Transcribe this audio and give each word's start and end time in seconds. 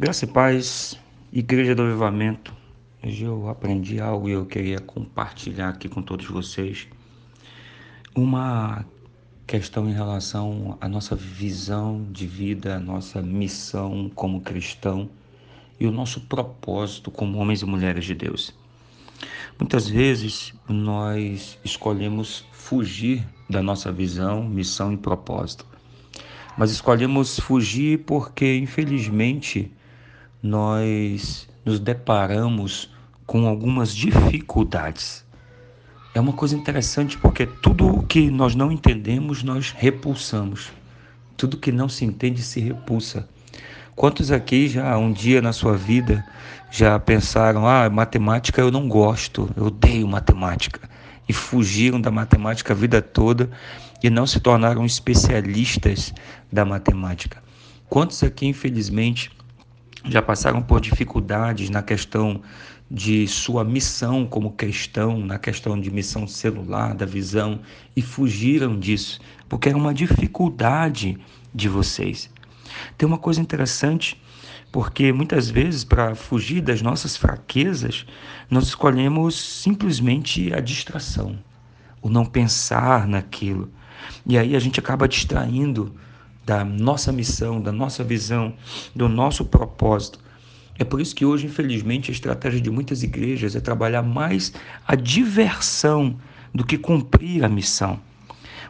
Graça 0.00 0.26
e 0.26 0.28
paz, 0.28 0.96
Igreja 1.32 1.74
do 1.74 1.82
Avivamento. 1.82 2.54
Hoje 3.02 3.24
eu 3.24 3.48
aprendi 3.48 4.00
algo 4.00 4.28
e 4.28 4.32
eu 4.32 4.46
queria 4.46 4.78
compartilhar 4.78 5.70
aqui 5.70 5.88
com 5.88 6.00
todos 6.00 6.24
vocês. 6.26 6.86
Uma 8.14 8.86
questão 9.44 9.88
em 9.88 9.92
relação 9.92 10.78
à 10.80 10.88
nossa 10.88 11.16
visão 11.16 12.06
de 12.12 12.28
vida, 12.28 12.76
a 12.76 12.78
nossa 12.78 13.20
missão 13.20 14.08
como 14.14 14.40
cristão 14.40 15.10
e 15.80 15.86
o 15.88 15.90
nosso 15.90 16.20
propósito 16.20 17.10
como 17.10 17.36
homens 17.36 17.62
e 17.62 17.66
mulheres 17.66 18.04
de 18.04 18.14
Deus. 18.14 18.54
Muitas 19.58 19.88
vezes 19.88 20.54
nós 20.68 21.58
escolhemos 21.64 22.46
fugir 22.52 23.26
da 23.50 23.60
nossa 23.60 23.90
visão, 23.90 24.48
missão 24.48 24.92
e 24.92 24.96
propósito. 24.96 25.66
Mas 26.56 26.70
escolhemos 26.70 27.40
fugir 27.40 28.04
porque, 28.04 28.58
infelizmente, 28.58 29.72
nós 30.42 31.48
nos 31.64 31.80
deparamos 31.80 32.90
com 33.26 33.46
algumas 33.46 33.94
dificuldades. 33.94 35.24
É 36.14 36.20
uma 36.20 36.32
coisa 36.32 36.56
interessante 36.56 37.18
porque 37.18 37.46
tudo 37.46 37.86
o 37.86 38.02
que 38.02 38.30
nós 38.30 38.54
não 38.54 38.72
entendemos, 38.72 39.42
nós 39.42 39.74
repulsamos. 39.76 40.70
Tudo 41.36 41.56
que 41.56 41.70
não 41.70 41.88
se 41.88 42.04
entende 42.04 42.42
se 42.42 42.60
repulsa. 42.60 43.28
Quantos 43.94 44.30
aqui 44.30 44.68
já 44.68 44.96
um 44.96 45.12
dia 45.12 45.42
na 45.42 45.52
sua 45.52 45.76
vida 45.76 46.24
já 46.70 46.98
pensaram: 46.98 47.66
ah, 47.66 47.90
matemática 47.90 48.60
eu 48.60 48.70
não 48.70 48.88
gosto, 48.88 49.50
eu 49.56 49.66
odeio 49.66 50.06
matemática, 50.06 50.88
e 51.28 51.32
fugiram 51.32 52.00
da 52.00 52.10
matemática 52.10 52.72
a 52.72 52.76
vida 52.76 53.02
toda 53.02 53.50
e 54.02 54.08
não 54.08 54.26
se 54.26 54.40
tornaram 54.40 54.84
especialistas 54.86 56.14
da 56.50 56.64
matemática? 56.64 57.42
Quantos 57.88 58.22
aqui, 58.22 58.46
infelizmente, 58.46 59.30
já 60.04 60.22
passaram 60.22 60.62
por 60.62 60.80
dificuldades 60.80 61.70
na 61.70 61.82
questão 61.82 62.40
de 62.90 63.26
sua 63.28 63.64
missão 63.64 64.26
como 64.26 64.52
cristão, 64.52 65.18
na 65.18 65.38
questão 65.38 65.78
de 65.78 65.90
missão 65.90 66.26
celular, 66.26 66.94
da 66.94 67.04
visão, 67.04 67.60
e 67.94 68.00
fugiram 68.00 68.78
disso, 68.78 69.20
porque 69.48 69.68
era 69.68 69.76
uma 69.76 69.92
dificuldade 69.92 71.18
de 71.54 71.68
vocês. 71.68 72.30
Tem 72.96 73.06
uma 73.06 73.18
coisa 73.18 73.40
interessante, 73.40 74.20
porque 74.72 75.12
muitas 75.12 75.50
vezes, 75.50 75.84
para 75.84 76.14
fugir 76.14 76.60
das 76.62 76.80
nossas 76.80 77.16
fraquezas, 77.16 78.06
nós 78.50 78.64
escolhemos 78.68 79.34
simplesmente 79.34 80.52
a 80.54 80.60
distração, 80.60 81.38
o 82.00 82.08
não 82.08 82.24
pensar 82.24 83.06
naquilo. 83.06 83.70
E 84.24 84.38
aí 84.38 84.54
a 84.54 84.60
gente 84.60 84.80
acaba 84.80 85.08
distraindo 85.08 85.94
da 86.48 86.64
nossa 86.64 87.12
missão, 87.12 87.60
da 87.60 87.70
nossa 87.70 88.02
visão, 88.02 88.54
do 88.96 89.06
nosso 89.06 89.44
propósito. 89.44 90.18
É 90.78 90.84
por 90.84 90.98
isso 90.98 91.14
que 91.14 91.26
hoje, 91.26 91.44
infelizmente, 91.44 92.10
a 92.10 92.14
estratégia 92.14 92.58
de 92.58 92.70
muitas 92.70 93.02
igrejas 93.02 93.54
é 93.54 93.60
trabalhar 93.60 94.02
mais 94.02 94.54
a 94.86 94.94
diversão 94.94 96.16
do 96.54 96.64
que 96.64 96.78
cumprir 96.78 97.44
a 97.44 97.50
missão. 97.50 98.00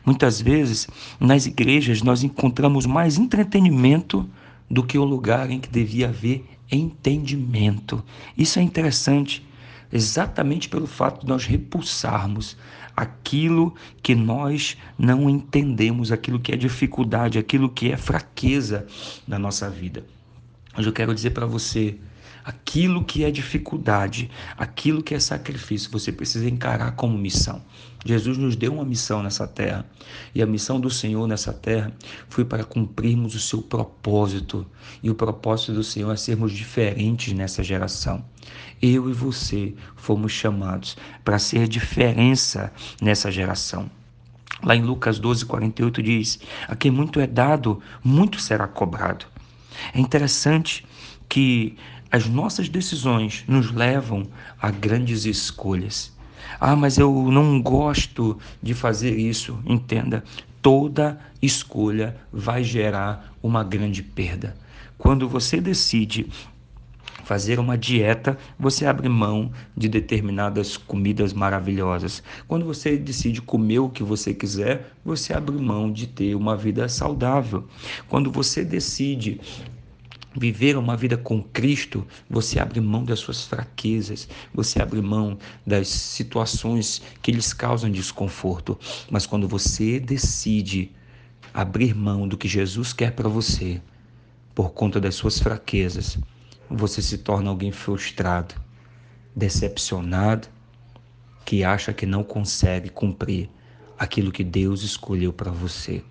Muitas 0.04 0.40
vezes, 0.40 0.88
nas 1.20 1.46
igrejas, 1.46 2.02
nós 2.02 2.24
encontramos 2.24 2.84
mais 2.84 3.16
entretenimento 3.16 4.28
do 4.68 4.82
que 4.82 4.98
o 4.98 5.04
lugar 5.04 5.48
em 5.48 5.60
que 5.60 5.68
devia 5.68 6.08
haver 6.08 6.44
entendimento. 6.72 8.02
Isso 8.36 8.58
é 8.58 8.62
interessante, 8.62 9.46
exatamente 9.92 10.68
pelo 10.68 10.88
fato 10.88 11.20
de 11.20 11.28
nós 11.28 11.44
repulsarmos 11.46 12.56
aquilo 12.98 13.72
que 14.02 14.14
nós 14.14 14.76
não 14.98 15.30
entendemos, 15.30 16.10
aquilo 16.10 16.40
que 16.40 16.52
é 16.52 16.56
dificuldade, 16.56 17.38
aquilo 17.38 17.68
que 17.68 17.92
é 17.92 17.96
fraqueza 17.96 18.86
na 19.26 19.38
nossa 19.38 19.70
vida. 19.70 20.04
Mas 20.78 20.86
eu 20.86 20.92
quero 20.92 21.12
dizer 21.12 21.30
para 21.30 21.44
você, 21.44 21.98
aquilo 22.44 23.02
que 23.02 23.24
é 23.24 23.32
dificuldade, 23.32 24.30
aquilo 24.56 25.02
que 25.02 25.12
é 25.12 25.18
sacrifício, 25.18 25.90
você 25.90 26.12
precisa 26.12 26.48
encarar 26.48 26.92
como 26.92 27.18
missão. 27.18 27.60
Jesus 28.06 28.38
nos 28.38 28.54
deu 28.54 28.74
uma 28.74 28.84
missão 28.84 29.20
nessa 29.20 29.44
terra, 29.44 29.84
e 30.32 30.40
a 30.40 30.46
missão 30.46 30.78
do 30.78 30.88
Senhor 30.88 31.26
nessa 31.26 31.52
terra 31.52 31.92
foi 32.28 32.44
para 32.44 32.62
cumprirmos 32.62 33.34
o 33.34 33.40
seu 33.40 33.60
propósito. 33.60 34.64
E 35.02 35.10
o 35.10 35.16
propósito 35.16 35.72
do 35.72 35.82
Senhor 35.82 36.12
é 36.12 36.16
sermos 36.16 36.52
diferentes 36.52 37.32
nessa 37.32 37.60
geração. 37.64 38.24
Eu 38.80 39.10
e 39.10 39.12
você 39.12 39.74
fomos 39.96 40.30
chamados 40.30 40.96
para 41.24 41.40
ser 41.40 41.66
diferença 41.66 42.72
nessa 43.02 43.32
geração. 43.32 43.90
Lá 44.62 44.76
em 44.76 44.82
Lucas 44.82 45.18
12, 45.18 45.44
48 45.44 46.02
diz: 46.04 46.38
A 46.68 46.76
quem 46.76 46.92
muito 46.92 47.18
é 47.18 47.26
dado, 47.26 47.82
muito 48.04 48.40
será 48.40 48.68
cobrado. 48.68 49.26
É 49.92 50.00
interessante 50.00 50.84
que 51.28 51.76
as 52.10 52.26
nossas 52.26 52.68
decisões 52.68 53.44
nos 53.46 53.70
levam 53.70 54.26
a 54.60 54.70
grandes 54.70 55.24
escolhas. 55.24 56.16
Ah, 56.58 56.74
mas 56.74 56.98
eu 56.98 57.30
não 57.30 57.60
gosto 57.60 58.38
de 58.62 58.74
fazer 58.74 59.16
isso. 59.16 59.58
Entenda, 59.66 60.24
toda 60.62 61.20
escolha 61.40 62.16
vai 62.32 62.64
gerar 62.64 63.34
uma 63.42 63.62
grande 63.62 64.02
perda. 64.02 64.56
Quando 64.96 65.28
você 65.28 65.60
decide 65.60 66.26
fazer 67.28 67.60
uma 67.60 67.76
dieta, 67.76 68.38
você 68.58 68.86
abre 68.86 69.06
mão 69.06 69.52
de 69.76 69.86
determinadas 69.86 70.78
comidas 70.78 71.34
maravilhosas. 71.34 72.22
Quando 72.46 72.64
você 72.64 72.96
decide 72.96 73.42
comer 73.42 73.80
o 73.80 73.90
que 73.90 74.02
você 74.02 74.32
quiser, 74.32 74.94
você 75.04 75.34
abre 75.34 75.54
mão 75.58 75.92
de 75.92 76.06
ter 76.06 76.34
uma 76.34 76.56
vida 76.56 76.88
saudável. 76.88 77.68
Quando 78.08 78.32
você 78.32 78.64
decide 78.64 79.42
viver 80.34 80.78
uma 80.78 80.96
vida 80.96 81.18
com 81.18 81.42
Cristo, 81.42 82.06
você 82.30 82.58
abre 82.58 82.80
mão 82.80 83.04
das 83.04 83.18
suas 83.18 83.44
fraquezas, 83.44 84.26
você 84.54 84.80
abre 84.80 85.02
mão 85.02 85.36
das 85.66 85.86
situações 85.88 87.02
que 87.20 87.30
lhes 87.30 87.52
causam 87.52 87.90
desconforto. 87.90 88.78
Mas 89.10 89.26
quando 89.26 89.46
você 89.46 90.00
decide 90.00 90.92
abrir 91.52 91.94
mão 91.94 92.26
do 92.26 92.38
que 92.38 92.48
Jesus 92.48 92.94
quer 92.94 93.12
para 93.12 93.28
você, 93.28 93.82
por 94.54 94.70
conta 94.70 94.98
das 94.98 95.14
suas 95.14 95.38
fraquezas, 95.38 96.18
você 96.70 97.00
se 97.00 97.18
torna 97.18 97.50
alguém 97.50 97.72
frustrado, 97.72 98.54
decepcionado, 99.34 100.48
que 101.44 101.64
acha 101.64 101.92
que 101.92 102.04
não 102.04 102.22
consegue 102.22 102.90
cumprir 102.90 103.48
aquilo 103.98 104.30
que 104.30 104.44
Deus 104.44 104.82
escolheu 104.82 105.32
para 105.32 105.50
você. 105.50 106.04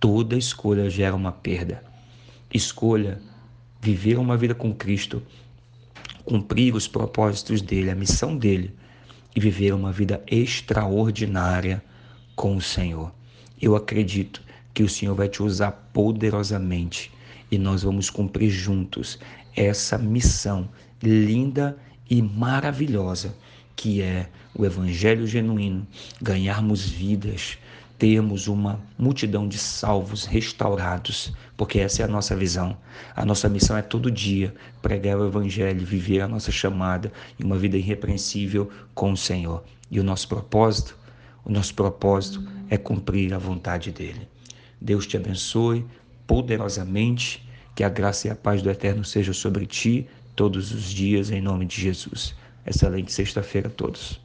Toda 0.00 0.36
escolha 0.36 0.90
gera 0.90 1.14
uma 1.14 1.30
perda. 1.30 1.82
Escolha 2.52 3.20
viver 3.80 4.18
uma 4.18 4.36
vida 4.36 4.54
com 4.54 4.74
Cristo, 4.74 5.22
cumprir 6.24 6.74
os 6.74 6.88
propósitos 6.88 7.62
dele, 7.62 7.90
a 7.90 7.94
missão 7.94 8.36
dele 8.36 8.74
e 9.34 9.40
viver 9.40 9.72
uma 9.72 9.92
vida 9.92 10.22
extraordinária 10.26 11.82
com 12.34 12.56
o 12.56 12.60
Senhor. 12.60 13.12
Eu 13.60 13.76
acredito 13.76 14.42
que 14.74 14.82
o 14.82 14.88
Senhor 14.88 15.14
vai 15.14 15.28
te 15.28 15.42
usar 15.42 15.72
poderosamente 15.92 17.12
e 17.50 17.58
nós 17.58 17.82
vamos 17.82 18.10
cumprir 18.10 18.50
juntos 18.50 19.18
essa 19.54 19.98
missão 19.98 20.68
linda 21.02 21.76
e 22.08 22.20
maravilhosa 22.22 23.34
que 23.82 24.00
é 24.00 24.28
o 24.54 24.64
Evangelho 24.64 25.26
genuíno, 25.26 25.84
ganharmos 26.20 26.88
vidas, 26.88 27.58
termos 27.98 28.46
uma 28.46 28.80
multidão 28.98 29.48
de 29.48 29.58
salvos 29.58 30.24
restaurados, 30.24 31.32
porque 31.56 31.80
essa 31.80 32.02
é 32.02 32.04
a 32.04 32.08
nossa 32.08 32.36
visão. 32.36 32.76
A 33.16 33.24
nossa 33.24 33.48
missão 33.48 33.76
é 33.76 33.82
todo 33.82 34.10
dia 34.10 34.54
pregar 34.80 35.18
o 35.18 35.26
Evangelho, 35.26 35.84
viver 35.84 36.20
a 36.20 36.28
nossa 36.28 36.52
chamada 36.52 37.12
e 37.38 37.42
uma 37.42 37.58
vida 37.58 37.76
irrepreensível 37.76 38.70
com 38.94 39.12
o 39.12 39.16
Senhor. 39.16 39.64
E 39.90 39.98
o 39.98 40.04
nosso 40.04 40.28
propósito, 40.28 40.96
o 41.44 41.50
nosso 41.50 41.74
propósito 41.74 42.46
é 42.70 42.76
cumprir 42.76 43.34
a 43.34 43.38
vontade 43.38 43.90
dele. 43.90 44.28
Deus 44.80 45.06
te 45.06 45.16
abençoe 45.16 45.84
poderosamente, 46.24 47.44
que 47.74 47.82
a 47.82 47.88
graça 47.88 48.28
e 48.28 48.30
a 48.30 48.36
paz 48.36 48.62
do 48.62 48.70
Eterno 48.70 49.04
sejam 49.04 49.34
sobre 49.34 49.66
ti 49.66 50.06
todos 50.36 50.72
os 50.72 50.84
dias, 50.84 51.30
em 51.30 51.40
nome 51.40 51.66
de 51.66 51.80
Jesus. 51.80 52.34
Excelente 52.66 53.12
sexta-feira 53.12 53.68
a 53.68 53.70
todos. 53.70 54.21